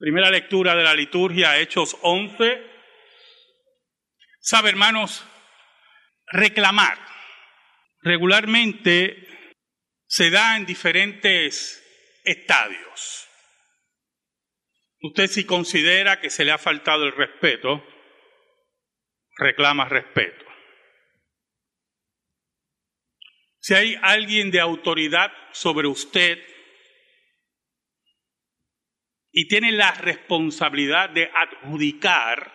[0.00, 2.66] Primera lectura de la liturgia, Hechos 11.
[4.40, 5.22] Sabe, hermanos,
[6.28, 6.96] reclamar
[8.00, 9.28] regularmente
[10.06, 11.84] se da en diferentes
[12.24, 13.28] estadios.
[15.02, 17.84] Usted si considera que se le ha faltado el respeto,
[19.36, 20.46] reclama respeto.
[23.58, 26.42] Si hay alguien de autoridad sobre usted
[29.32, 32.52] y tiene la responsabilidad de adjudicar,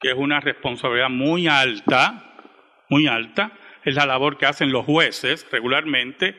[0.00, 2.34] que es una responsabilidad muy alta,
[2.88, 3.52] muy alta,
[3.84, 6.36] es la labor que hacen los jueces regularmente,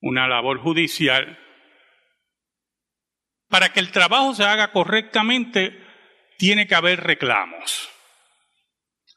[0.00, 1.38] una labor judicial.
[3.48, 5.84] Para que el trabajo se haga correctamente,
[6.38, 7.90] tiene que haber reclamos.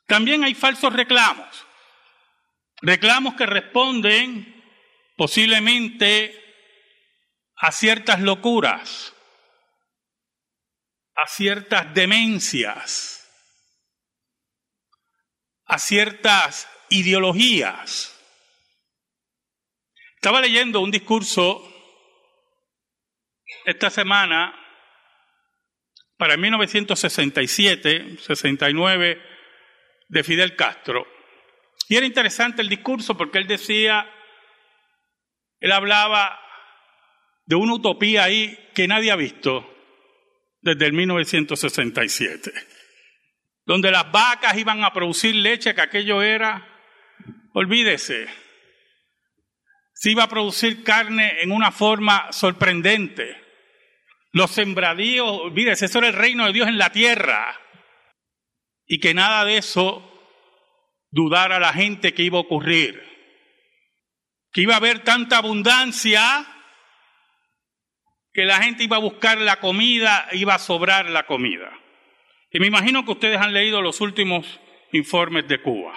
[0.08, 1.68] También hay falsos reclamos.
[2.82, 4.64] Reclamos que responden
[5.16, 6.41] posiblemente
[7.62, 9.16] a ciertas locuras,
[11.16, 13.30] a ciertas demencias,
[15.66, 18.20] a ciertas ideologías.
[20.16, 21.68] Estaba leyendo un discurso
[23.66, 24.56] esta semana
[26.18, 29.22] para 1967, 69
[30.08, 31.06] de Fidel Castro.
[31.88, 34.12] Y era interesante el discurso porque él decía,
[35.60, 36.40] él hablaba
[37.46, 39.68] de una utopía ahí que nadie ha visto
[40.62, 42.52] desde el 1967,
[43.66, 46.68] donde las vacas iban a producir leche, que aquello era,
[47.54, 48.28] olvídese,
[49.94, 53.38] se iba a producir carne en una forma sorprendente.
[54.32, 57.60] Los sembradíos, olvídese, eso era el reino de Dios en la tierra.
[58.88, 60.08] Y que nada de eso
[61.12, 63.00] dudara la gente que iba a ocurrir.
[64.52, 66.48] Que iba a haber tanta abundancia
[68.34, 71.72] que la gente iba a buscar la comida, iba a sobrar la comida.
[72.52, 74.60] Y me imagino que ustedes han leído los últimos
[74.92, 75.94] informes de Cuba.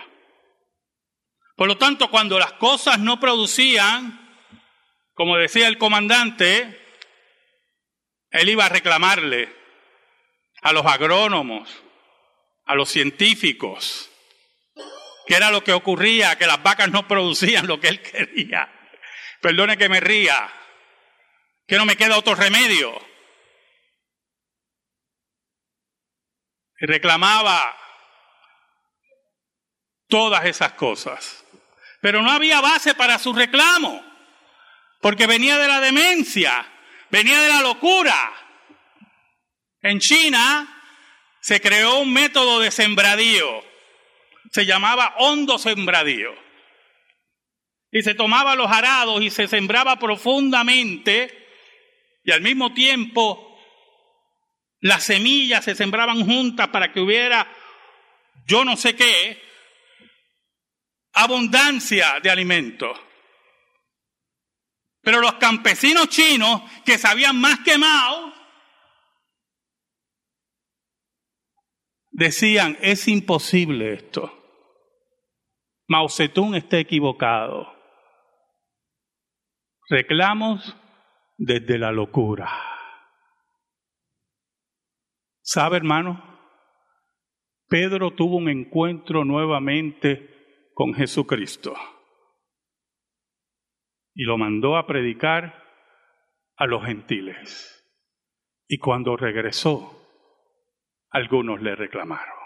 [1.56, 4.20] Por lo tanto, cuando las cosas no producían,
[5.14, 6.80] como decía el comandante,
[8.30, 9.48] él iba a reclamarle
[10.62, 11.82] a los agrónomos,
[12.66, 14.10] a los científicos,
[15.26, 18.68] que era lo que ocurría, que las vacas no producían lo que él quería.
[19.40, 20.50] Perdone que me ría,
[21.66, 22.92] que no me queda otro remedio.
[26.80, 27.76] Y reclamaba
[30.08, 31.44] todas esas cosas.
[32.00, 34.04] Pero no había base para su reclamo,
[35.00, 36.66] porque venía de la demencia,
[37.10, 38.32] venía de la locura.
[39.80, 40.82] En China
[41.40, 43.64] se creó un método de sembradío,
[44.52, 46.34] se llamaba hondo sembradío.
[47.90, 51.43] Y se tomaba los arados y se sembraba profundamente
[52.24, 53.58] y al mismo tiempo
[54.80, 57.46] las semillas se sembraban juntas para que hubiera
[58.46, 59.40] yo no sé qué,
[61.12, 62.98] abundancia de alimentos.
[65.00, 68.32] Pero los campesinos chinos que se habían más quemado,
[72.10, 74.32] decían, es imposible esto.
[75.88, 77.70] Mao Zedong está equivocado.
[79.88, 80.74] Reclamos
[81.36, 82.50] desde la locura.
[85.40, 86.34] ¿Sabe, hermano?
[87.68, 91.74] Pedro tuvo un encuentro nuevamente con Jesucristo
[94.14, 95.62] y lo mandó a predicar
[96.56, 97.80] a los gentiles.
[98.68, 100.08] Y cuando regresó,
[101.10, 102.38] algunos le reclamaron.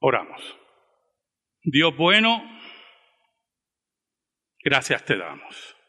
[0.00, 0.58] Oramos.
[1.62, 2.42] Dios bueno,
[4.62, 5.79] gracias te damos.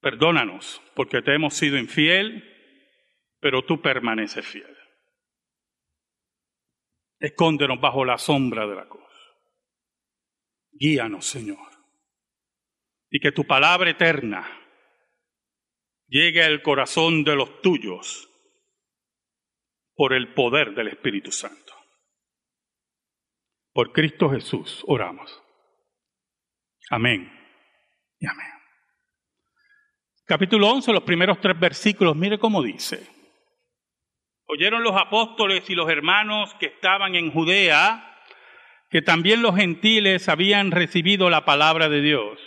[0.00, 2.44] Perdónanos porque te hemos sido infiel,
[3.40, 4.76] pero tú permaneces fiel.
[7.18, 9.04] Escóndenos bajo la sombra de la cruz.
[10.72, 11.58] Guíanos, Señor.
[13.10, 14.46] Y que tu palabra eterna
[16.06, 18.28] llegue al corazón de los tuyos
[19.94, 21.74] por el poder del Espíritu Santo.
[23.72, 25.42] Por Cristo Jesús oramos.
[26.90, 27.30] Amén
[28.20, 28.57] y amén.
[30.28, 33.00] Capítulo 11, los primeros tres versículos, mire cómo dice.
[34.46, 38.04] Oyeron los apóstoles y los hermanos que estaban en Judea
[38.90, 42.38] que también los gentiles habían recibido la palabra de Dios.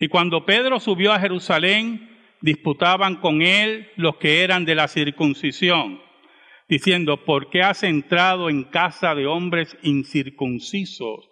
[0.00, 2.08] Y cuando Pedro subió a Jerusalén,
[2.40, 6.00] disputaban con él los que eran de la circuncisión,
[6.70, 11.28] diciendo, ¿por qué has entrado en casa de hombres incircuncisos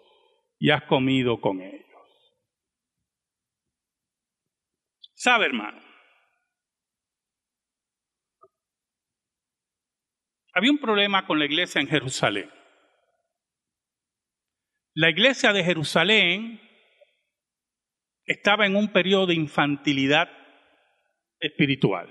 [0.59, 1.86] y has comido con ellos?
[5.17, 5.81] Sabe, hermano.
[10.53, 12.51] Había un problema con la iglesia en Jerusalén.
[14.93, 16.61] La iglesia de Jerusalén
[18.25, 20.29] estaba en un periodo de infantilidad
[21.39, 22.07] espiritual.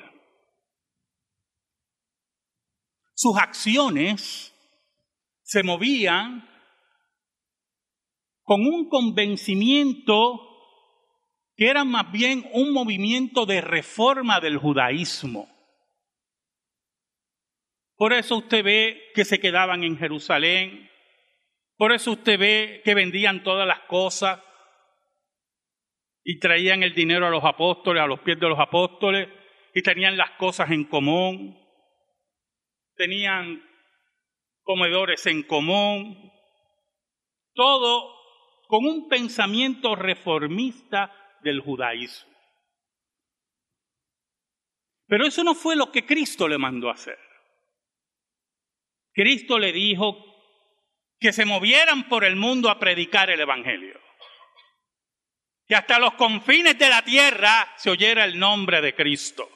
[3.14, 4.52] Sus acciones
[5.43, 6.49] se movían
[8.43, 10.56] con un convencimiento
[11.56, 15.49] que era más bien un movimiento de reforma del judaísmo.
[17.97, 20.91] Por eso usted ve que se quedaban en Jerusalén,
[21.79, 24.41] por eso usted ve que vendían todas las cosas
[26.23, 29.29] y traían el dinero a los apóstoles, a los pies de los apóstoles,
[29.75, 31.59] y tenían las cosas en común,
[32.97, 33.62] tenían
[34.62, 36.32] comedores en común,
[37.55, 38.14] todo
[38.69, 41.12] con un pensamiento reformista
[41.46, 42.34] del judaísmo.
[45.06, 47.19] Pero eso no fue lo que Cristo le mandó hacer.
[49.12, 50.16] Cristo le dijo
[51.20, 53.98] que se movieran por el mundo a predicar el Evangelio.
[55.66, 59.49] Que hasta los confines de la tierra se oyera el nombre de Cristo.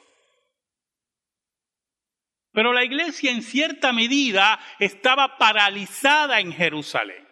[2.53, 7.27] Pero la iglesia en cierta medida estaba paralizada en Jerusalén.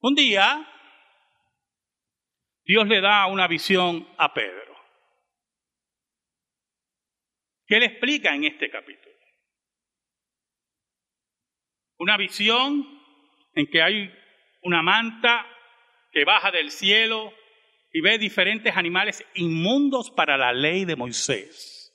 [0.00, 0.71] Un día,
[2.72, 4.74] Dios le da una visión a Pedro.
[7.66, 9.14] ¿Qué le explica en este capítulo?
[11.98, 12.82] Una visión
[13.52, 14.10] en que hay
[14.62, 15.46] una manta
[16.12, 17.34] que baja del cielo
[17.92, 21.94] y ve diferentes animales inmundos para la ley de Moisés.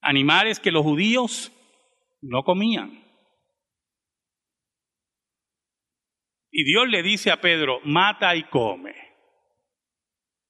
[0.00, 1.50] Animales que los judíos
[2.20, 3.04] no comían.
[6.58, 8.94] Y Dios le dice a Pedro, mata y come.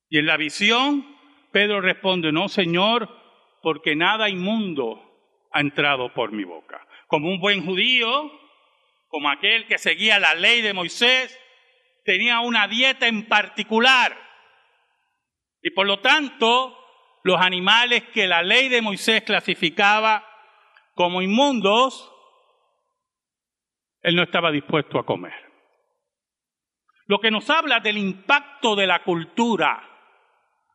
[0.08, 1.05] Y en la visión,
[1.50, 3.11] Pedro responde, no, Señor,
[3.61, 5.03] porque nada inmundo
[5.50, 6.87] ha entrado por mi boca.
[7.08, 8.31] Como un buen judío,
[9.08, 11.37] como aquel que seguía la ley de Moisés,
[12.05, 14.17] tenía una dieta en particular.
[15.61, 16.79] Y por lo tanto,
[17.25, 20.25] los animales que la ley de Moisés clasificaba
[20.94, 22.12] como inmundos,
[24.02, 25.46] él no estaba dispuesto a comer
[27.06, 29.82] lo que nos habla del impacto de la cultura,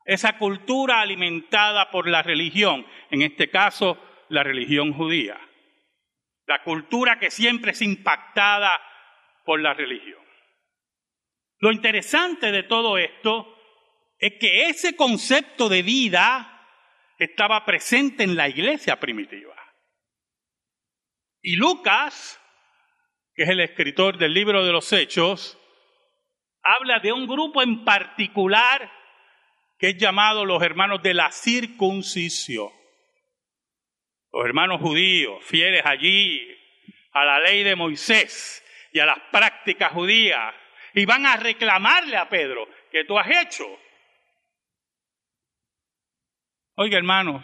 [0.06, 3.98] esa cultura alimentada por la religión, en este caso
[4.30, 5.40] la religión judía,
[6.48, 8.72] la cultura que siempre es impactada
[9.46, 10.22] por la religión.
[11.60, 13.58] Lo interesante de todo esto
[14.18, 16.68] es que ese concepto de vida
[17.18, 19.56] estaba presente en la iglesia primitiva.
[21.42, 22.40] Y Lucas,
[23.36, 25.61] que es el escritor del libro de los Hechos,
[26.64, 28.92] habla de un grupo en particular
[29.78, 32.70] que es llamado los hermanos de la circuncisión.
[34.32, 36.40] Los hermanos judíos, fieles allí
[37.14, 38.64] a la ley de Moisés
[38.94, 40.54] y a las prácticas judías,
[40.94, 43.66] y van a reclamarle a Pedro, ¿qué tú has hecho?
[46.76, 47.44] Oiga, hermanos,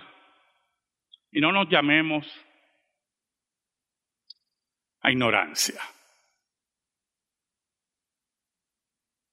[1.32, 2.26] y no nos llamemos
[5.02, 5.82] a ignorancia.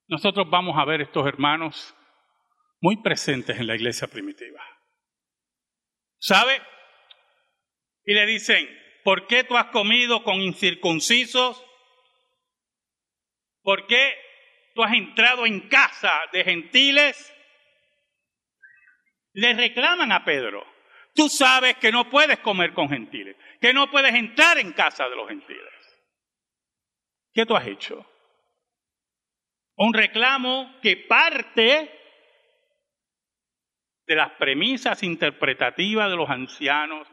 [0.06, 1.94] Nosotros vamos a ver estos hermanos
[2.80, 4.62] muy presentes en la iglesia primitiva.
[6.18, 6.60] ¿Sabe?
[8.04, 8.68] Y le dicen,
[9.02, 11.64] ¿por qué tú has comido con incircuncisos?
[13.62, 14.14] ¿Por qué
[14.74, 17.32] tú has entrado en casa de gentiles?
[19.32, 20.64] Le reclaman a Pedro,
[21.14, 25.16] tú sabes que no puedes comer con gentiles, que no puedes entrar en casa de
[25.16, 25.72] los gentiles.
[27.32, 28.06] ¿Qué tú has hecho?
[29.76, 31.90] Un reclamo que parte
[34.06, 37.08] de las premisas interpretativas de los ancianos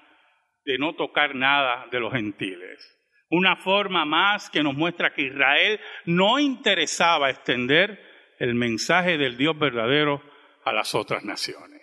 [0.65, 2.97] de no tocar nada de los gentiles.
[3.29, 7.99] Una forma más que nos muestra que Israel no interesaba extender
[8.39, 10.21] el mensaje del Dios verdadero
[10.65, 11.81] a las otras naciones.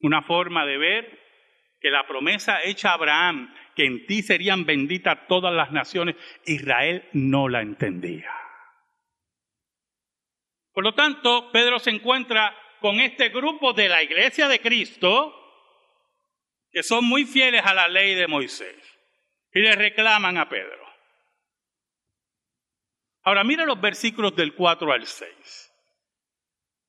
[0.00, 1.18] Una forma de ver
[1.80, 7.08] que la promesa hecha a Abraham, que en ti serían benditas todas las naciones, Israel
[7.12, 8.34] no la entendía.
[10.72, 15.32] Por lo tanto, Pedro se encuentra con este grupo de la iglesia de Cristo
[16.72, 18.74] que son muy fieles a la ley de Moisés
[19.54, 20.84] y le reclaman a Pedro.
[23.22, 25.72] Ahora mira los versículos del 4 al 6.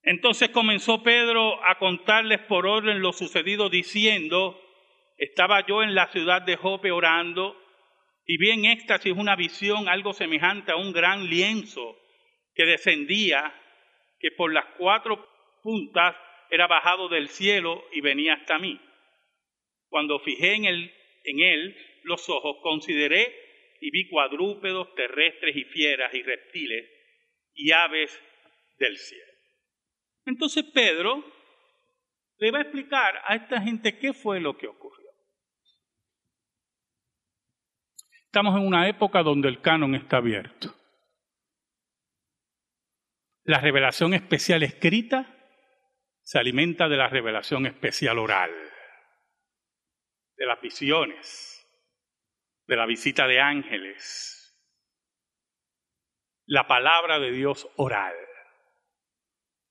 [0.01, 4.59] Entonces comenzó Pedro a contarles por orden lo sucedido diciendo,
[5.19, 7.55] estaba yo en la ciudad de Jope orando
[8.25, 11.97] y vi en éxtasis una visión algo semejante a un gran lienzo
[12.55, 13.53] que descendía
[14.19, 15.27] que por las cuatro
[15.61, 16.15] puntas
[16.49, 18.79] era bajado del cielo y venía hasta mí.
[19.89, 20.93] Cuando fijé en él,
[21.25, 23.35] en él los ojos, consideré
[23.81, 26.89] y vi cuadrúpedos terrestres y fieras y reptiles
[27.55, 28.21] y aves
[28.77, 29.33] del cielo.
[30.25, 31.25] Entonces Pedro
[32.37, 34.98] le va a explicar a esta gente qué fue lo que ocurrió.
[38.29, 40.75] Estamos en una época donde el canon está abierto.
[43.43, 45.35] La revelación especial escrita
[46.21, 48.51] se alimenta de la revelación especial oral,
[50.37, 51.67] de las visiones,
[52.67, 54.55] de la visita de ángeles,
[56.45, 58.13] la palabra de Dios oral.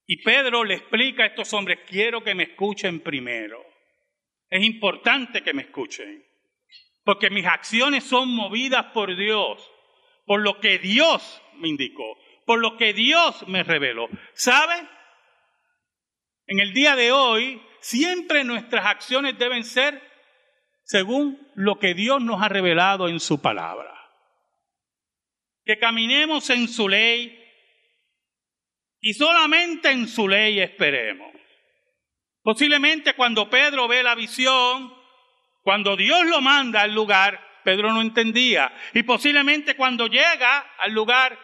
[0.04, 3.64] Y Pedro le explica a estos hombres, quiero que me escuchen primero.
[4.50, 6.27] Es importante que me escuchen,
[7.04, 9.70] porque mis acciones son movidas por Dios,
[10.26, 14.08] por lo que Dios me indicó, por lo que Dios me reveló.
[14.34, 14.74] ¿Sabe?
[16.46, 20.02] En el día de hoy, siempre nuestras acciones deben ser
[20.82, 23.94] según lo que Dios nos ha revelado en su palabra.
[25.64, 27.38] Que caminemos en su ley,
[29.00, 31.32] y solamente en su ley esperemos.
[32.42, 34.92] Posiblemente cuando Pedro ve la visión,
[35.68, 38.72] cuando Dios lo manda al lugar, Pedro no entendía.
[38.94, 41.38] Y posiblemente cuando llega al lugar,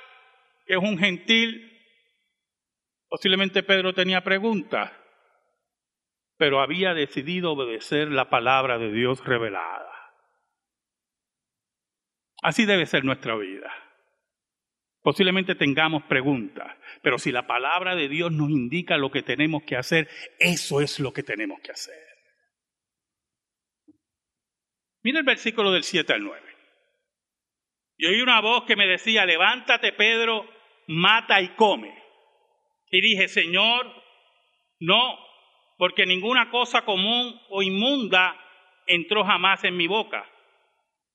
[0.65, 1.71] que es un gentil,
[3.07, 4.91] posiblemente Pedro tenía preguntas,
[6.39, 9.93] pero había decidido obedecer la palabra de Dios revelada.
[12.41, 13.71] Así debe ser nuestra vida.
[15.03, 19.77] Posiblemente tengamos preguntas, pero si la palabra de Dios nos indica lo que tenemos que
[19.77, 22.15] hacer, eso es lo que tenemos que hacer.
[25.05, 26.43] Mira el versículo del 7 al 9.
[27.99, 30.49] Y oí una voz que me decía, levántate Pedro,
[30.89, 31.95] mata y come.
[32.91, 33.87] Y dije, Señor,
[34.81, 35.19] no,
[35.77, 38.35] porque ninguna cosa común o inmunda
[38.87, 40.27] entró jamás en mi boca.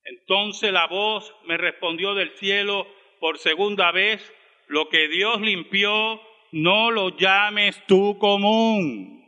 [0.04, 2.88] Entonces la voz me respondió del cielo,
[3.20, 4.34] por segunda vez,
[4.68, 9.19] lo que Dios limpió, no lo llames tú común.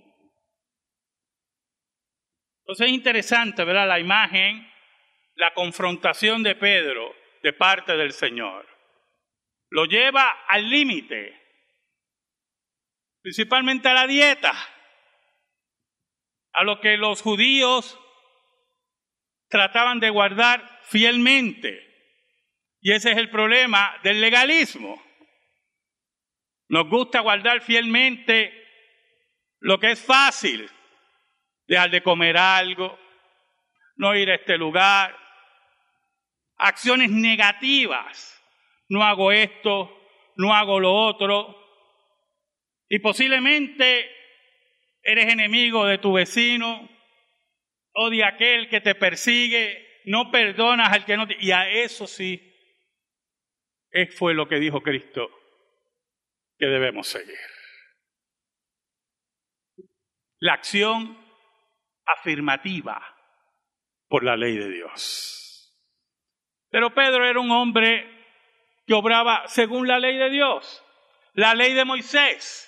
[2.72, 3.86] Entonces es interesante, ¿verdad?
[3.86, 4.66] La imagen,
[5.36, 7.14] la confrontación de Pedro
[7.44, 8.66] de parte del Señor.
[9.72, 11.38] Lo lleva al límite,
[13.22, 14.54] principalmente a la dieta,
[16.54, 18.00] a lo que los judíos
[19.50, 21.86] trataban de guardar fielmente.
[22.80, 25.04] Y ese es el problema del legalismo.
[26.70, 28.54] Nos gusta guardar fielmente
[29.60, 30.72] lo que es fácil,
[31.72, 33.00] dejar de comer algo,
[33.96, 35.18] no ir a este lugar,
[36.58, 38.44] acciones negativas,
[38.90, 39.90] no hago esto,
[40.36, 41.58] no hago lo otro,
[42.90, 44.12] y posiblemente
[45.02, 46.90] eres enemigo de tu vecino
[47.94, 51.38] o de aquel que te persigue, no perdonas al que no te...
[51.40, 52.54] Y a eso sí
[54.18, 55.30] fue lo que dijo Cristo
[56.58, 57.40] que debemos seguir.
[60.40, 61.21] La acción
[62.18, 63.02] afirmativa
[64.08, 65.74] por la ley de Dios.
[66.70, 68.26] Pero Pedro era un hombre
[68.86, 70.84] que obraba según la ley de Dios,
[71.34, 72.68] la ley de Moisés.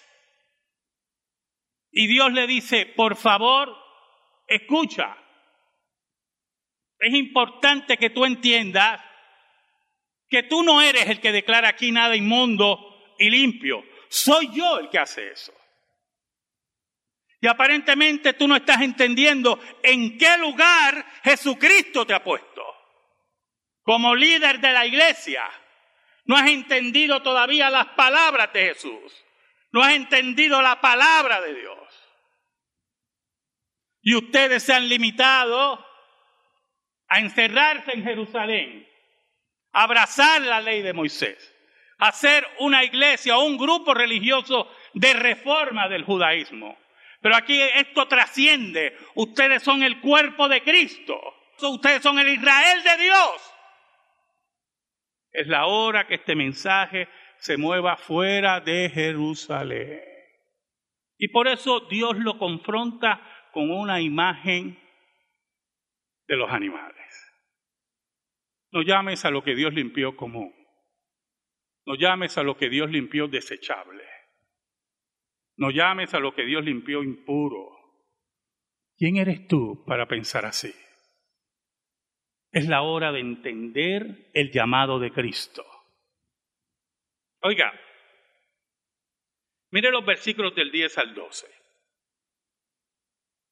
[1.91, 3.75] Y Dios le dice, por favor,
[4.47, 5.17] escucha.
[7.00, 9.01] Es importante que tú entiendas
[10.29, 12.79] que tú no eres el que declara aquí nada inmundo
[13.19, 13.83] y limpio.
[14.09, 15.53] Soy yo el que hace eso.
[17.43, 22.63] Y aparentemente tú no estás entendiendo en qué lugar Jesucristo te ha puesto.
[23.81, 25.43] Como líder de la iglesia,
[26.23, 29.25] no has entendido todavía las palabras de Jesús.
[29.73, 31.77] No has entendido la palabra de Dios.
[34.03, 35.85] Y ustedes se han limitado
[37.09, 38.88] a encerrarse en Jerusalén
[39.73, 41.53] abrazar la ley de Moisés,
[41.97, 46.81] hacer una iglesia o un grupo religioso de reforma del judaísmo.
[47.23, 48.97] Pero aquí esto trasciende.
[49.15, 51.17] Ustedes son el cuerpo de Cristo.
[51.61, 53.53] Ustedes son el Israel de Dios.
[55.31, 60.01] Es la hora que este mensaje se mueva fuera de Jerusalén.
[61.17, 63.21] Y por eso Dios lo confronta
[63.53, 64.77] con una imagen
[66.27, 66.93] de los animales.
[68.71, 70.53] No llames a lo que Dios limpió común.
[71.85, 74.12] No llames a lo que Dios limpió desechable.
[75.55, 77.69] No llames a lo que Dios limpió impuro.
[78.98, 80.74] ¿Quién eres tú para pensar así?
[82.51, 85.65] Es la hora de entender el llamado de Cristo.
[87.41, 87.74] Oiga,
[89.72, 91.48] mire los versículos del 10 al 12.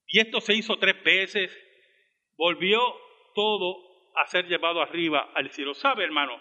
[0.07, 1.57] Y esto se hizo tres veces.
[2.37, 2.79] Volvió
[3.33, 3.77] todo
[4.15, 5.73] a ser llevado arriba al cielo.
[5.73, 6.39] ¿Sabe, hermano?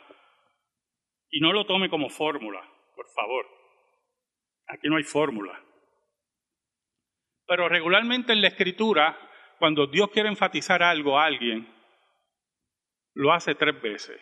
[1.30, 2.60] Y no lo tome como fórmula,
[2.94, 3.59] por favor.
[4.72, 5.60] Aquí no hay fórmula.
[7.46, 9.18] Pero regularmente en la escritura,
[9.58, 11.68] cuando Dios quiere enfatizar algo a alguien,
[13.14, 14.20] lo hace tres veces.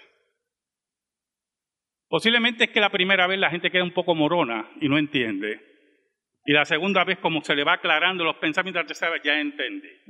[2.09, 5.61] Posiblemente es que la primera vez la gente queda un poco morona y no entiende.
[6.47, 9.39] Y la segunda vez, como se le va aclarando los pensamientos, la tercera vez ya
[9.39, 10.01] entiende.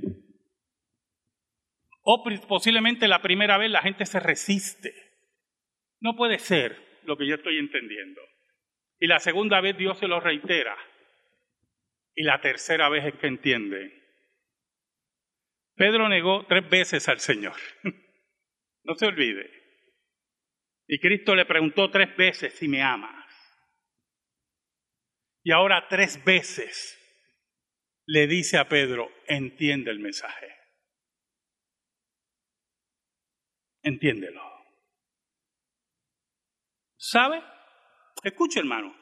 [2.02, 4.94] O posiblemente la primera vez la gente se resiste.
[6.00, 8.20] No puede ser lo que yo estoy entendiendo.
[9.00, 10.76] Y la segunda vez Dios se lo reitera.
[12.14, 13.98] Y la tercera vez es que entiende.
[15.76, 17.56] Pedro negó tres veces al Señor.
[18.82, 19.50] no se olvide.
[20.88, 23.14] Y Cristo le preguntó tres veces si me amas.
[25.44, 26.98] Y ahora tres veces
[28.06, 30.48] le dice a Pedro, entiende el mensaje.
[33.82, 34.42] Entiéndelo.
[36.96, 37.42] ¿Sabe?
[38.22, 38.94] Escuche, hermano.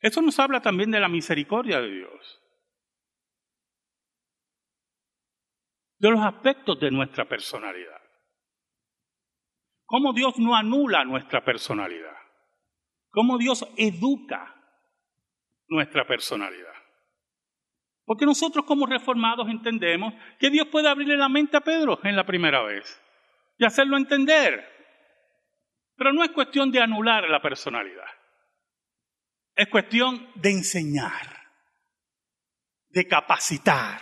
[0.00, 2.42] Eso nos habla también de la misericordia de Dios.
[5.98, 8.00] De los aspectos de nuestra personalidad.
[9.84, 12.16] Cómo Dios no anula nuestra personalidad.
[13.10, 14.54] Cómo Dios educa
[15.66, 16.74] nuestra personalidad.
[18.04, 22.24] Porque nosotros como reformados entendemos que Dios puede abrirle la mente a Pedro en la
[22.24, 23.02] primera vez
[23.58, 24.64] y hacerlo entender.
[25.96, 28.17] Pero no es cuestión de anular la personalidad.
[29.58, 31.50] Es cuestión de enseñar,
[32.90, 34.00] de capacitar,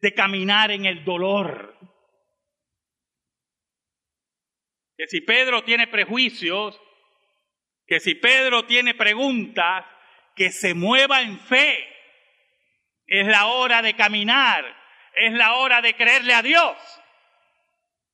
[0.00, 1.78] de caminar en el dolor,
[4.96, 6.80] que si Pedro tiene prejuicios,
[7.86, 9.86] que si Pedro tiene preguntas,
[10.34, 11.86] que se mueva en fe.
[13.06, 14.64] Es la hora de caminar,
[15.14, 16.76] es la hora de creerle a Dios,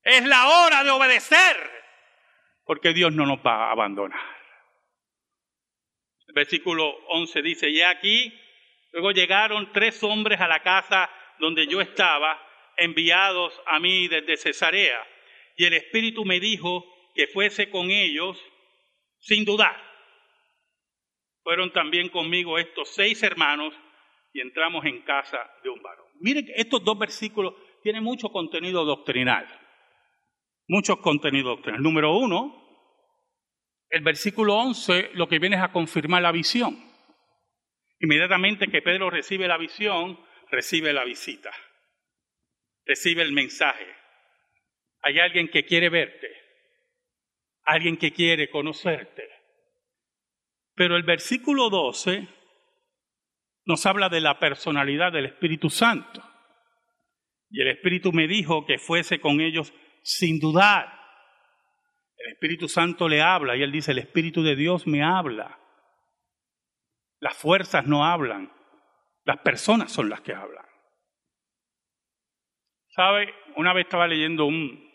[0.03, 1.57] es la hora de obedecer,
[2.67, 4.40] porque Dios no nos va a abandonar.
[6.35, 8.33] Versículo 11 dice, y aquí,
[8.93, 12.41] luego llegaron tres hombres a la casa donde yo estaba,
[12.77, 15.07] enviados a mí desde Cesarea
[15.57, 18.39] y el Espíritu me dijo que fuese con ellos
[19.19, 19.77] sin dudar.
[21.43, 23.75] Fueron también conmigo estos seis hermanos
[24.33, 26.07] y entramos en casa de un varón.
[26.21, 29.47] Miren estos dos versículos tienen mucho contenido doctrinal.
[30.67, 31.83] Mucho contenido doctrinal.
[31.83, 32.60] Número uno,
[33.91, 36.79] el versículo 11 lo que viene es a confirmar la visión.
[37.99, 40.19] Inmediatamente que Pedro recibe la visión,
[40.51, 41.51] recibe la visita,
[42.87, 43.87] recibe el mensaje.
[45.03, 46.29] Hay alguien que quiere verte,
[47.65, 49.29] alguien que quiere conocerte.
[50.75, 52.27] Pero el versículo 12
[53.67, 56.23] nos habla de la personalidad del Espíritu Santo.
[57.51, 61.00] Y el Espíritu me dijo que fuese con ellos sin dudar.
[62.21, 65.59] El Espíritu Santo le habla y él dice, el Espíritu de Dios me habla.
[67.19, 68.53] Las fuerzas no hablan,
[69.25, 70.65] las personas son las que hablan.
[72.95, 73.33] ¿Sabe?
[73.57, 74.91] Una vez estaba leyendo un,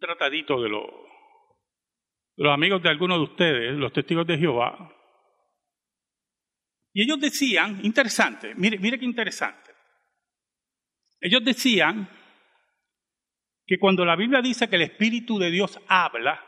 [0.00, 4.94] tratadito de, los amigos de algunos de ustedes, los testigos de Jehová.
[6.92, 9.72] Y ellos decían, interesante, mire, mire qué interesante.
[11.20, 12.08] Ellos decían
[13.68, 16.42] que cuando la Biblia dice que el Espíritu de Dios habla,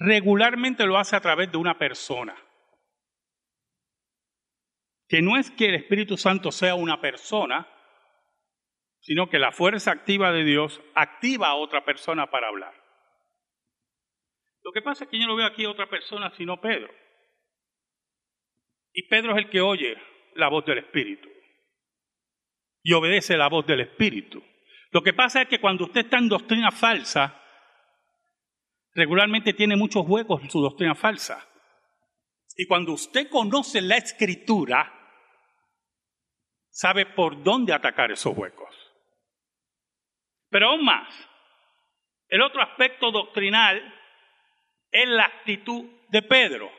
[0.00, 2.36] regularmente lo hace a través de una persona.
[5.06, 7.68] Que no es que el Espíritu Santo sea una persona,
[9.02, 12.74] sino que la fuerza activa de Dios activa a otra persona para hablar.
[14.64, 16.92] Lo que pasa es que yo no veo aquí a otra persona sino Pedro.
[18.92, 19.96] Y Pedro es el que oye
[20.34, 21.28] la voz del Espíritu
[22.82, 24.42] y obedece la voz del Espíritu.
[24.92, 27.40] Lo que pasa es que cuando usted está en doctrina falsa,
[28.94, 31.48] regularmente tiene muchos huecos en su doctrina falsa.
[32.56, 34.92] Y cuando usted conoce la escritura,
[36.68, 38.74] sabe por dónde atacar esos huecos.
[40.50, 41.08] Pero aún más,
[42.28, 43.82] el otro aspecto doctrinal
[44.90, 46.70] es la actitud de Pedro.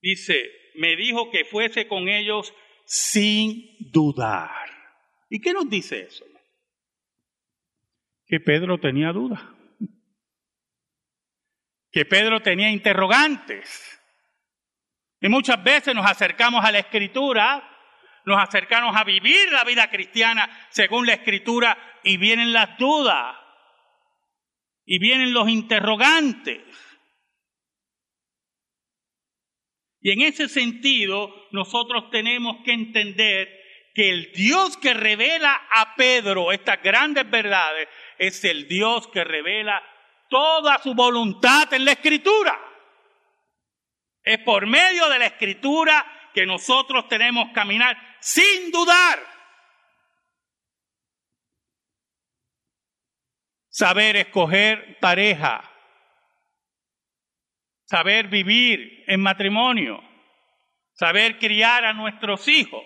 [0.00, 4.65] Dice, me dijo que fuese con ellos sin dudar.
[5.28, 6.24] ¿Y qué nos dice eso?
[8.26, 9.42] Que Pedro tenía dudas.
[11.90, 14.00] Que Pedro tenía interrogantes.
[15.20, 17.76] Y muchas veces nos acercamos a la escritura
[18.26, 23.36] nos acercamos a vivir la vida cristiana según la escritura y vienen las dudas
[24.84, 26.62] y vienen los interrogantes.
[30.00, 33.48] Y en ese sentido, nosotros tenemos que entender
[33.96, 39.82] que el Dios que revela a Pedro estas grandes verdades es el Dios que revela
[40.28, 42.60] toda su voluntad en la escritura.
[44.22, 49.18] Es por medio de la escritura que nosotros tenemos que caminar sin dudar.
[53.70, 55.72] Saber escoger pareja.
[57.86, 60.02] Saber vivir en matrimonio.
[60.92, 62.84] Saber criar a nuestros hijos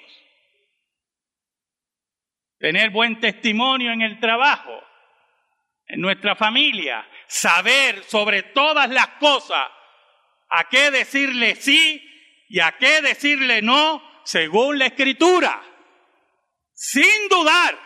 [2.60, 4.78] tener buen testimonio en el trabajo,
[5.86, 9.66] en nuestra familia, saber sobre todas las cosas
[10.50, 12.06] a qué decirle sí
[12.48, 15.62] y a qué decirle no según la escritura,
[16.74, 17.78] sin dudar.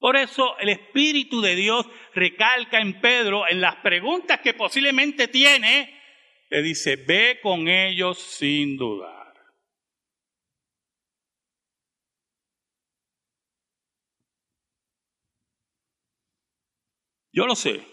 [0.00, 6.02] Por eso el Espíritu de Dios recalca en Pedro en las preguntas que posiblemente tiene,
[6.50, 9.13] le dice, ve con ellos sin dudar.
[17.34, 17.84] Yo lo sé.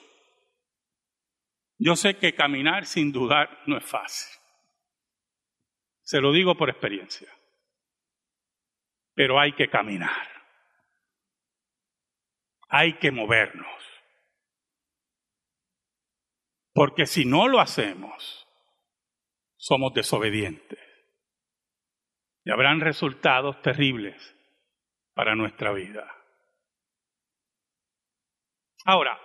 [1.80, 4.39] Yo sé que caminar sin dudar no es fácil.
[6.04, 7.27] Se lo digo por experiencia.
[9.15, 10.27] Pero hay que caminar.
[12.69, 13.84] Hay que movernos.
[16.71, 18.47] Porque si no lo hacemos,
[19.58, 20.80] somos desobedientes.
[22.43, 24.36] Y habrán resultados terribles
[25.15, 26.15] para nuestra vida.
[28.86, 29.19] Ahora,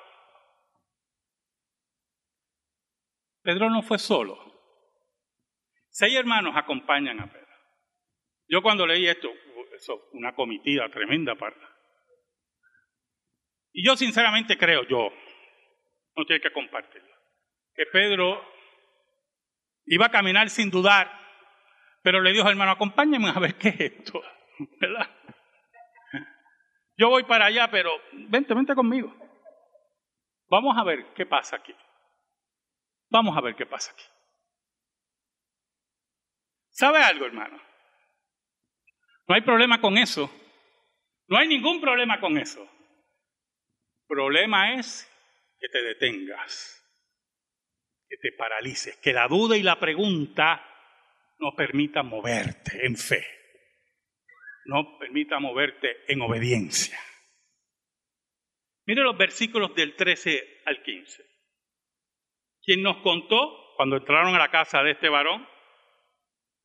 [3.46, 4.36] Pedro no fue solo.
[5.88, 7.46] Seis hermanos acompañan a Pedro.
[8.48, 9.28] Yo cuando leí esto,
[9.72, 11.54] eso, una comitiva tremenda para.
[13.72, 15.12] Y yo sinceramente creo, yo,
[16.16, 17.14] no tiene que compartirlo,
[17.72, 18.44] que Pedro
[19.84, 21.08] iba a caminar sin dudar,
[22.02, 24.24] pero le dijo, hermano, acompáñenme a ver qué es esto,
[24.80, 25.08] ¿verdad?
[26.96, 29.14] Yo voy para allá, pero vente, vente conmigo.
[30.48, 31.72] Vamos a ver qué pasa aquí.
[33.08, 34.04] Vamos a ver qué pasa aquí.
[36.70, 37.60] ¿Sabe algo, hermano?
[39.28, 40.30] No hay problema con eso.
[41.28, 42.68] No hay ningún problema con eso.
[44.06, 45.10] Problema es
[45.58, 46.84] que te detengas,
[48.08, 50.62] que te paralices, que la duda y la pregunta
[51.38, 53.26] no permitan moverte en fe,
[54.66, 56.98] no permita moverte en obediencia.
[58.84, 61.35] Mire los versículos del 13 al 15
[62.66, 65.46] quien nos contó cuando entraron a la casa de este varón,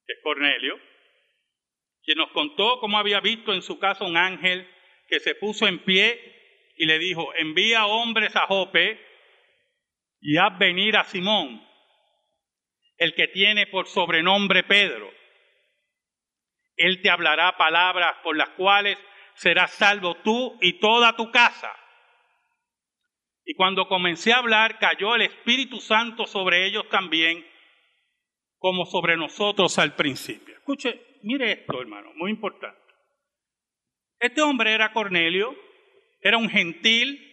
[0.05, 0.79] que es Cornelio,
[2.03, 4.67] quien nos contó cómo había visto en su casa un ángel
[5.07, 8.99] que se puso en pie y le dijo, envía hombres a Jope
[10.19, 11.63] y haz venir a Simón,
[12.97, 15.11] el que tiene por sobrenombre Pedro.
[16.77, 18.97] Él te hablará palabras por las cuales
[19.35, 21.71] serás salvo tú y toda tu casa.
[23.45, 27.45] Y cuando comencé a hablar, cayó el Espíritu Santo sobre ellos también,
[28.57, 30.55] como sobre nosotros al principio.
[30.55, 32.79] Escuche, mire esto, hermano, muy importante.
[34.19, 35.55] Este hombre era Cornelio,
[36.21, 37.27] era un gentil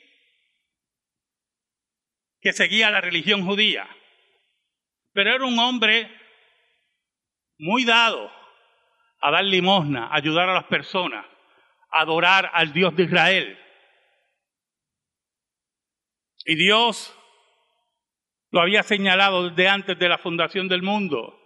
[2.41, 3.87] que seguía la religión judía,
[5.13, 6.11] pero era un hombre
[7.59, 8.31] muy dado
[9.21, 11.27] a dar limosna, ayudar a las personas,
[11.91, 13.59] a adorar al Dios de Israel.
[16.49, 17.15] Y Dios
[18.51, 21.39] lo había señalado desde antes de la fundación del mundo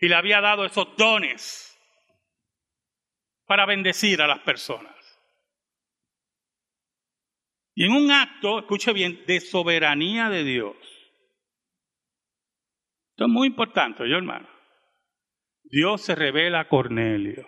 [0.00, 1.78] y le había dado esos dones
[3.46, 4.96] para bendecir a las personas.
[7.76, 10.76] Y en un acto, escuche bien, de soberanía de Dios.
[13.10, 14.48] Esto es muy importante, yo hermano.
[15.62, 17.46] Dios se revela a Cornelio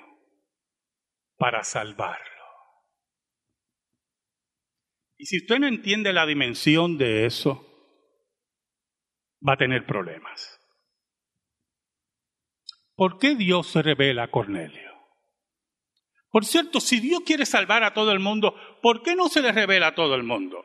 [1.37, 2.30] para salvar.
[5.21, 7.63] Y si usted no entiende la dimensión de eso,
[9.47, 10.59] va a tener problemas.
[12.95, 14.91] ¿Por qué Dios se revela a Cornelio?
[16.31, 19.53] Por cierto, si Dios quiere salvar a todo el mundo, ¿por qué no se le
[19.53, 20.65] revela a todo el mundo?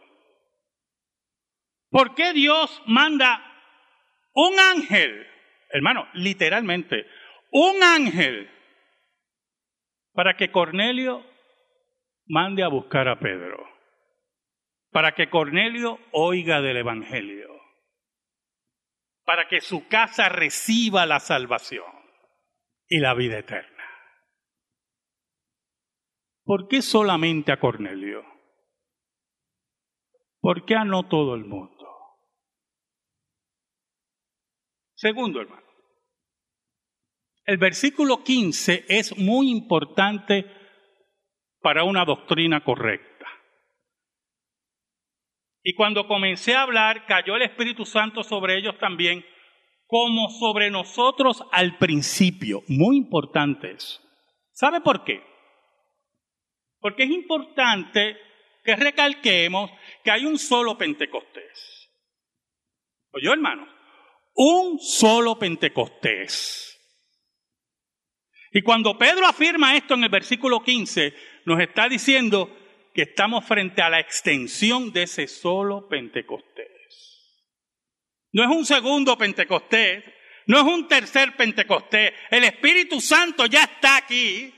[1.89, 3.43] ¿Por qué Dios manda
[4.33, 5.27] un ángel,
[5.69, 7.05] hermano, literalmente,
[7.51, 8.49] un ángel,
[10.13, 11.25] para que Cornelio
[12.25, 13.74] mande a buscar a Pedro?
[14.95, 17.49] Para que Cornelio oiga del Evangelio,
[19.25, 21.91] para que su casa reciba la salvación
[22.87, 23.83] y la vida eterna.
[26.45, 28.23] ¿Por qué solamente a Cornelio?
[30.39, 31.85] ¿Por qué a no todo el mundo?
[34.93, 35.67] Segundo, hermano,
[37.43, 40.45] el versículo 15 es muy importante
[41.59, 43.14] para una doctrina correcta.
[45.67, 49.25] Y cuando comencé a hablar, cayó el Espíritu Santo sobre ellos también,
[49.87, 52.61] como sobre nosotros al principio.
[52.67, 53.99] Muy importante eso.
[54.51, 55.23] ¿Sabe por qué?
[56.79, 58.15] Porque es importante
[58.63, 59.71] que recalquemos
[60.03, 61.89] que hay un solo Pentecostés.
[63.13, 63.67] Oye, hermano,
[64.35, 66.79] un solo Pentecostés.
[68.51, 71.11] Y cuando Pedro afirma esto en el versículo 15,
[71.45, 72.55] nos está diciendo
[72.95, 76.65] que estamos frente a la extensión de ese solo Pentecostés.
[78.31, 80.01] No es un segundo Pentecostés,
[80.47, 82.13] no es un tercer Pentecostés.
[82.31, 84.53] El Espíritu Santo ya está aquí.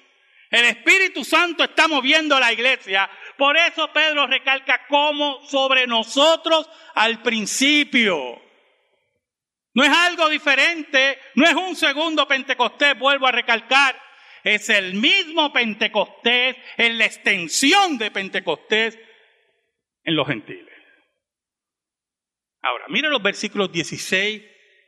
[0.52, 3.10] El Espíritu Santo está moviendo la iglesia.
[3.38, 8.40] Por eso Pedro recalca como sobre nosotros al principio.
[9.74, 14.07] No es algo diferente, no es un segundo Pentecostés, vuelvo a recalcar.
[14.44, 18.98] Es el mismo Pentecostés, en la extensión de Pentecostés
[20.04, 20.74] en los gentiles.
[22.62, 24.44] Ahora, mira los versículos 16,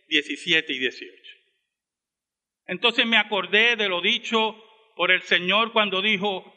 [0.08, 1.14] 17 y 18.
[2.66, 4.56] Entonces me acordé de lo dicho
[4.96, 6.54] por el Señor cuando dijo,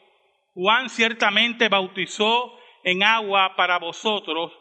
[0.53, 4.51] Juan ciertamente bautizó en agua para vosotros,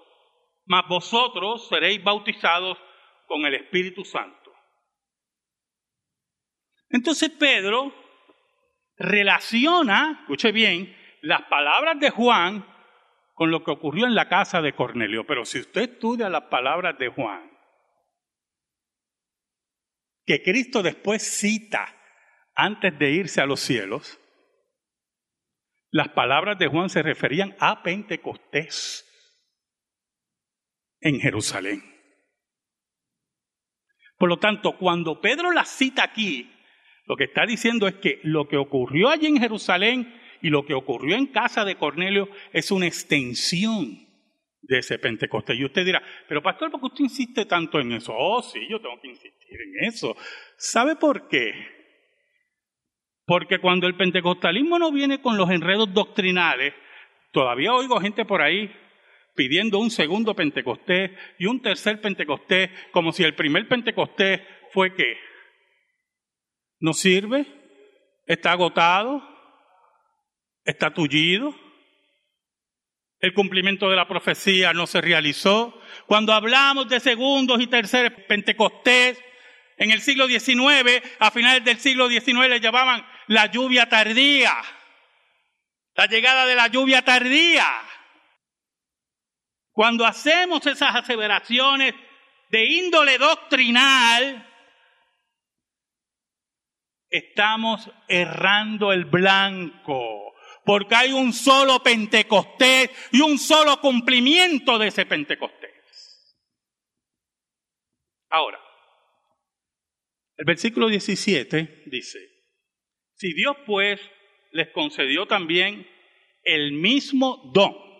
[0.65, 2.79] mas vosotros seréis bautizados
[3.27, 4.53] con el Espíritu Santo.
[6.89, 7.93] Entonces Pedro
[9.03, 12.65] relaciona, escuche bien, las palabras de Juan
[13.35, 15.27] con lo que ocurrió en la casa de Cornelio.
[15.27, 17.51] Pero si usted estudia las palabras de Juan,
[20.25, 21.95] que Cristo después cita
[22.55, 24.21] antes de irse a los cielos,
[25.91, 29.05] las palabras de Juan se referían a Pentecostés
[31.01, 31.83] en Jerusalén.
[34.17, 36.52] Por lo tanto, cuando Pedro la cita aquí,
[37.07, 40.75] lo que está diciendo es que lo que ocurrió allí en Jerusalén y lo que
[40.75, 44.07] ocurrió en casa de Cornelio es una extensión
[44.63, 45.59] de ese Pentecostés.
[45.59, 48.13] Y usted dirá, pero pastor, ¿por qué usted insiste tanto en eso?
[48.17, 50.17] Oh, sí, yo tengo que insistir en eso.
[50.57, 51.53] ¿Sabe por qué?
[53.25, 56.75] Porque cuando el pentecostalismo no viene con los enredos doctrinales,
[57.33, 58.71] todavía oigo gente por ahí
[59.35, 64.41] pidiendo un segundo Pentecostés y un tercer Pentecostés, como si el primer Pentecostés
[64.73, 65.17] fue qué?
[66.83, 67.47] ¿No sirve?
[68.27, 69.23] ¿Está agotado?
[70.65, 71.55] ¿Está tullido?
[73.21, 75.81] El cumplimiento de la profecía no se realizó.
[76.07, 79.23] Cuando hablamos de segundos y terceros Pentecostés,
[79.77, 84.53] en el siglo XIX, a finales del siglo XIX le llamaban la lluvia tardía.
[85.95, 87.65] La llegada de la lluvia tardía.
[89.71, 91.95] Cuando hacemos esas aseveraciones
[92.51, 94.52] de índole doctrinal,
[97.13, 105.07] estamos errando el blanco, porque hay un solo Pentecostés y un solo cumplimiento de ese
[105.07, 105.71] Pentecostés.
[108.31, 108.59] Ahora,
[110.39, 112.19] el versículo 17 dice,
[113.15, 114.01] si Dios pues
[114.51, 115.87] les concedió también
[116.43, 117.93] el mismo don,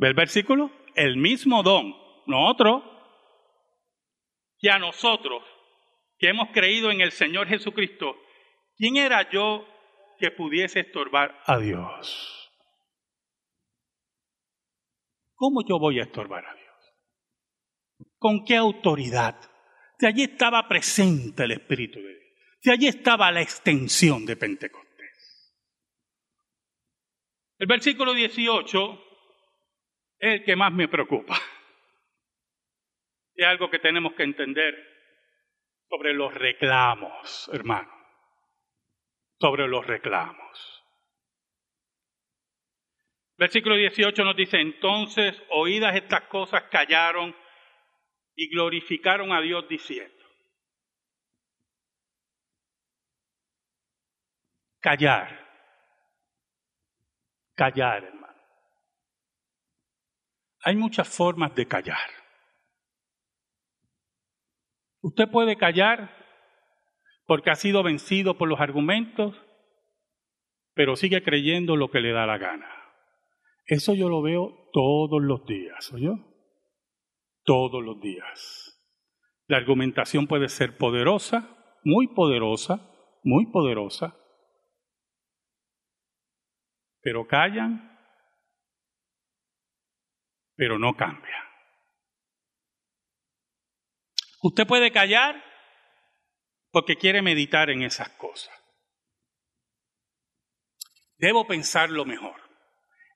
[0.00, 0.70] ¿Ve el versículo?
[0.94, 1.92] El mismo don,
[2.26, 2.84] no otro,
[4.60, 5.42] que a nosotros,
[6.18, 8.16] que hemos creído en el Señor Jesucristo,
[8.76, 9.66] ¿quién era yo
[10.18, 12.50] que pudiese estorbar a Dios?
[15.34, 18.08] ¿Cómo yo voy a estorbar a Dios?
[18.18, 19.38] ¿Con qué autoridad?
[19.98, 22.28] Si allí estaba presente el Espíritu de Dios,
[22.60, 25.54] si allí estaba la extensión de Pentecostés.
[27.58, 29.04] El versículo 18
[30.18, 31.40] es el que más me preocupa.
[33.34, 34.97] Es algo que tenemos que entender
[35.88, 37.92] sobre los reclamos, hermano.
[39.40, 40.84] Sobre los reclamos.
[43.36, 47.34] Versículo 18 nos dice, entonces, oídas estas cosas, callaron
[48.34, 50.14] y glorificaron a Dios diciendo.
[54.80, 55.46] Callar.
[57.54, 58.42] Callar, hermano.
[60.62, 62.27] Hay muchas formas de callar.
[65.00, 66.14] Usted puede callar
[67.26, 69.34] porque ha sido vencido por los argumentos,
[70.74, 72.68] pero sigue creyendo lo que le da la gana.
[73.66, 76.14] Eso yo lo veo todos los días, ¿oyó?
[77.44, 78.74] Todos los días.
[79.46, 82.80] La argumentación puede ser poderosa, muy poderosa,
[83.22, 84.16] muy poderosa,
[87.00, 87.88] pero callan
[90.58, 91.47] pero no cambia.
[94.42, 95.42] Usted puede callar
[96.70, 98.54] porque quiere meditar en esas cosas.
[101.16, 102.40] Debo pensarlo mejor.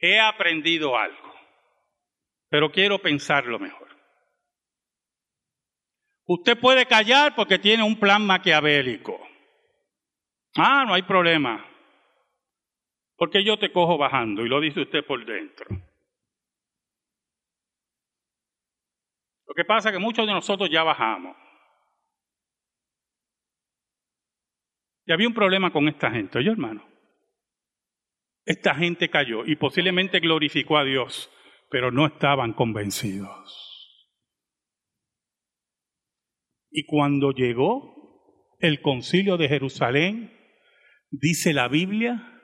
[0.01, 1.35] He aprendido algo,
[2.49, 3.89] pero quiero pensarlo mejor.
[6.27, 9.21] Usted puede callar porque tiene un plan maquiavélico.
[10.57, 11.65] Ah, no hay problema.
[13.17, 15.67] Porque yo te cojo bajando y lo dice usted por dentro.
[19.53, 21.37] Lo que pasa es que muchos de nosotros ya bajamos.
[25.05, 26.83] Y había un problema con esta gente, oye hermano.
[28.47, 31.31] Esta gente cayó y posiblemente glorificó a Dios,
[31.69, 34.09] pero no estaban convencidos.
[36.71, 40.33] Y cuando llegó el concilio de Jerusalén,
[41.11, 42.43] dice la Biblia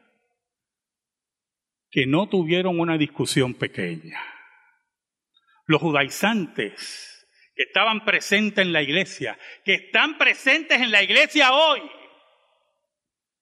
[1.91, 4.21] que no tuvieron una discusión pequeña
[5.69, 11.83] los judaizantes que estaban presentes en la iglesia, que están presentes en la iglesia hoy,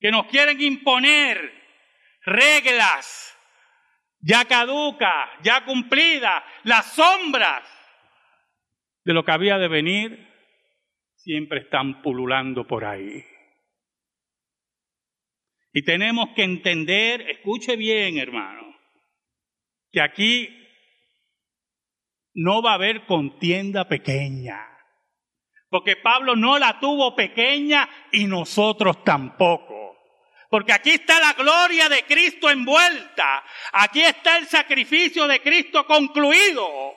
[0.01, 1.53] que nos quieren imponer
[2.23, 3.33] reglas
[4.21, 7.63] ya caducas, ya cumplidas, las sombras
[9.05, 10.29] de lo que había de venir,
[11.15, 13.25] siempre están pululando por ahí.
[15.73, 18.77] Y tenemos que entender, escuche bien hermano,
[19.93, 20.66] que aquí
[22.37, 24.61] no va a haber contienda pequeña.
[25.69, 29.97] Porque Pablo no la tuvo pequeña y nosotros tampoco.
[30.49, 33.43] Porque aquí está la gloria de Cristo envuelta.
[33.73, 36.95] Aquí está el sacrificio de Cristo concluido.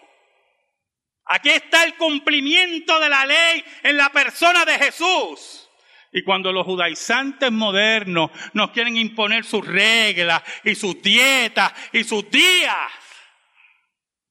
[1.25, 5.69] Aquí está el cumplimiento de la ley en la persona de Jesús.
[6.11, 12.29] Y cuando los judaizantes modernos nos quieren imponer sus reglas y sus dietas y sus
[12.29, 12.77] días,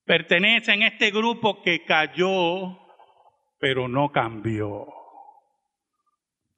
[0.09, 2.79] pertenece a este grupo que cayó,
[3.61, 4.87] pero no cambió.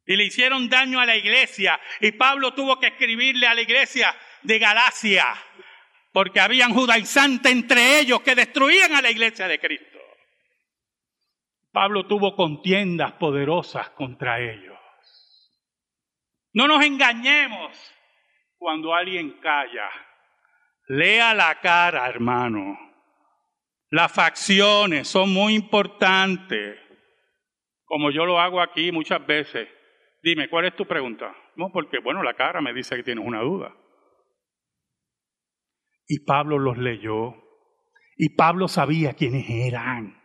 [0.06, 1.78] Y le hicieron daño a la iglesia.
[2.00, 5.26] Y Pablo tuvo que escribirle a la iglesia de Galacia,
[6.12, 9.98] porque habían judaizantes entre ellos que destruían a la iglesia de Cristo.
[11.72, 14.78] Pablo tuvo contiendas poderosas contra ellos.
[16.52, 17.76] No nos engañemos
[18.58, 19.90] cuando alguien calla.
[20.86, 22.89] Lea la cara, hermano.
[23.90, 26.78] Las facciones son muy importantes,
[27.84, 29.68] como yo lo hago aquí muchas veces.
[30.22, 31.34] Dime, ¿cuál es tu pregunta?
[31.56, 33.74] No, porque, bueno, la cara me dice que tienes una duda.
[36.06, 37.34] Y Pablo los leyó.
[38.16, 40.22] Y Pablo sabía quiénes eran.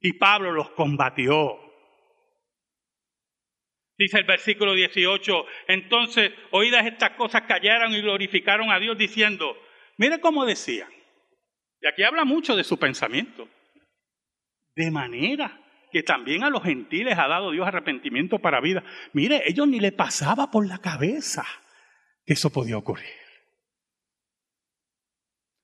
[0.00, 1.58] Y Pablo los combatió.
[3.98, 9.56] Dice el versículo 18, entonces oídas estas cosas callaron y glorificaron a Dios diciendo,
[9.98, 10.88] mire cómo decían,
[11.84, 13.46] y aquí habla mucho de su pensamiento.
[14.74, 15.60] De manera
[15.92, 18.82] que también a los gentiles ha dado Dios arrepentimiento para vida.
[19.12, 21.44] Mire, ellos ni le pasaba por la cabeza
[22.24, 23.04] que eso podía ocurrir.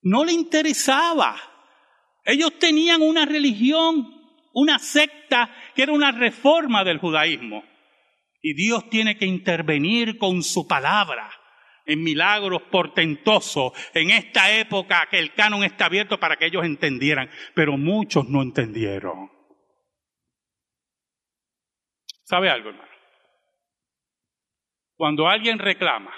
[0.03, 1.37] No le interesaba.
[2.23, 4.07] Ellos tenían una religión,
[4.53, 7.65] una secta que era una reforma del judaísmo.
[8.43, 11.31] Y Dios tiene que intervenir con su palabra
[11.90, 17.29] en milagros portentosos en esta época que el canon está abierto para que ellos entendieran,
[17.55, 19.31] pero muchos no entendieron.
[22.24, 22.88] ¿Sabe algo, hermano?
[24.96, 26.14] Cuando alguien reclama,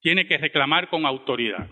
[0.00, 1.68] tiene que reclamar con autoridad,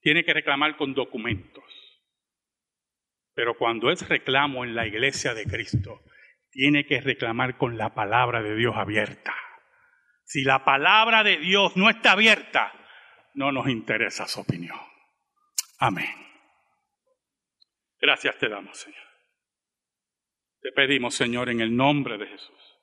[0.00, 1.64] tiene que reclamar con documentos.
[3.34, 6.02] Pero cuando es reclamo en la iglesia de Cristo,
[6.50, 9.34] tiene que reclamar con la palabra de Dios abierta.
[10.32, 12.72] Si la palabra de Dios no está abierta,
[13.34, 14.80] no nos interesa su opinión.
[15.78, 16.10] Amén.
[18.00, 19.06] Gracias te damos, Señor.
[20.62, 22.80] Te pedimos, Señor, en el nombre de Jesús,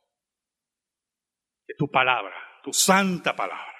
[1.66, 3.80] que tu palabra, tu santa palabra,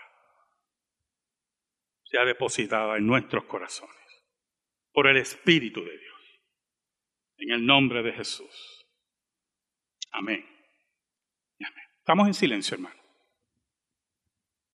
[2.06, 3.96] sea depositada en nuestros corazones
[4.92, 6.42] por el Espíritu de Dios.
[7.38, 8.84] En el nombre de Jesús.
[10.10, 10.44] Amén.
[12.00, 12.99] Estamos en silencio, hermano.